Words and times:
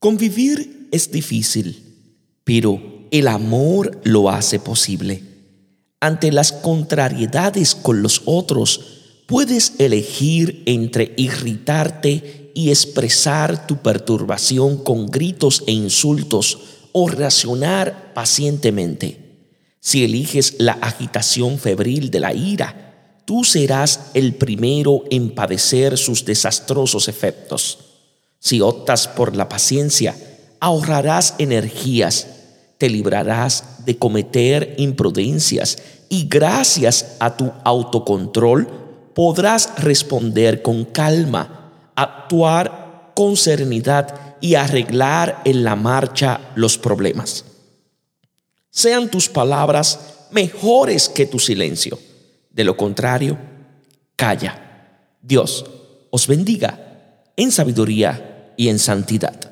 Convivir 0.00 0.88
es 0.92 1.10
difícil, 1.10 1.82
pero 2.44 2.80
el 3.10 3.26
amor 3.26 4.00
lo 4.04 4.30
hace 4.30 4.60
posible. 4.60 5.24
Ante 5.98 6.30
las 6.30 6.52
contrariedades 6.52 7.74
con 7.74 8.00
los 8.00 8.22
otros, 8.24 8.80
puedes 9.26 9.72
elegir 9.78 10.62
entre 10.66 11.14
irritarte 11.16 12.52
y 12.54 12.70
expresar 12.70 13.66
tu 13.66 13.78
perturbación 13.78 14.84
con 14.84 15.06
gritos 15.06 15.64
e 15.66 15.72
insultos 15.72 16.58
o 16.92 17.08
reaccionar 17.08 18.14
pacientemente. 18.14 19.18
Si 19.80 20.04
eliges 20.04 20.54
la 20.58 20.74
agitación 20.74 21.58
febril 21.58 22.12
de 22.12 22.20
la 22.20 22.32
ira, 22.32 23.22
tú 23.24 23.42
serás 23.42 24.10
el 24.14 24.34
primero 24.34 25.02
en 25.10 25.34
padecer 25.34 25.98
sus 25.98 26.24
desastrosos 26.24 27.08
efectos. 27.08 27.87
Si 28.40 28.60
optas 28.60 29.08
por 29.08 29.36
la 29.36 29.48
paciencia, 29.48 30.16
ahorrarás 30.60 31.34
energías, 31.38 32.26
te 32.78 32.88
librarás 32.88 33.84
de 33.84 33.98
cometer 33.98 34.74
imprudencias 34.78 35.78
y 36.08 36.28
gracias 36.28 37.16
a 37.18 37.36
tu 37.36 37.52
autocontrol 37.64 38.68
podrás 39.14 39.82
responder 39.82 40.62
con 40.62 40.84
calma, 40.84 41.90
actuar 41.96 43.12
con 43.14 43.36
serenidad 43.36 44.36
y 44.40 44.54
arreglar 44.54 45.42
en 45.44 45.64
la 45.64 45.74
marcha 45.74 46.40
los 46.54 46.78
problemas. 46.78 47.44
Sean 48.70 49.10
tus 49.10 49.28
palabras 49.28 50.28
mejores 50.30 51.08
que 51.08 51.26
tu 51.26 51.40
silencio. 51.40 51.98
De 52.50 52.62
lo 52.62 52.76
contrario, 52.76 53.36
calla. 54.14 54.64
Dios 55.20 55.64
os 56.10 56.26
bendiga 56.28 56.87
en 57.38 57.52
sabiduría 57.52 58.52
y 58.56 58.68
en 58.68 58.80
santidad. 58.80 59.47